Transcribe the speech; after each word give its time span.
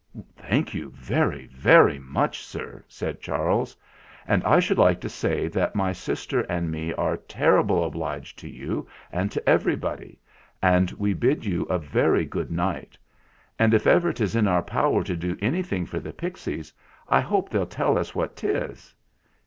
"Thank 0.35 0.73
you 0.73 0.89
very, 0.89 1.45
very 1.45 1.99
much, 1.99 2.39
sir," 2.41 2.83
said 2.87 3.21
Charles; 3.21 3.77
"and 4.25 4.43
I 4.45 4.59
should 4.59 4.79
like 4.79 4.99
to 5.01 5.09
say 5.09 5.47
that 5.49 5.75
my 5.75 5.93
sis 5.93 6.25
ter 6.25 6.39
and 6.49 6.71
me 6.71 6.91
are 6.95 7.17
terrible 7.17 7.83
obliged 7.83 8.39
to 8.39 8.49
you 8.49 8.87
and 9.11 9.31
to 9.31 9.47
everybody, 9.47 10.17
and 10.59 10.89
we 10.93 11.13
bid 11.13 11.45
you 11.45 11.65
a 11.65 11.77
very 11.77 12.25
good 12.25 12.49
night; 12.49 12.97
and 13.59 13.75
if 13.75 13.85
ever 13.85 14.11
'tis 14.11 14.35
in 14.35 14.47
our 14.47 14.63
power 14.63 15.03
to 15.03 15.15
do 15.15 15.37
anything 15.39 15.85
for 15.85 15.99
the 15.99 16.13
pixies, 16.13 16.73
I 17.07 17.19
hope 17.21 17.51
they'll 17.51 17.67
tell 17.67 17.95
us 17.95 18.15
what 18.15 18.35
'tis." 18.35 18.95